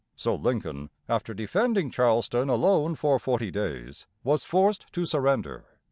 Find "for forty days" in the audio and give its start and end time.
2.95-4.07